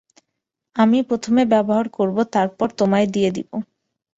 আমি 0.75 0.97
প্রথমে 1.09 1.41
ব্যবহার 1.53 1.85
করব, 1.89 2.17
তারপর 2.33 2.67
তোমায় 2.79 3.07
দিয়ে 3.07 3.29
দেব। 3.35 3.49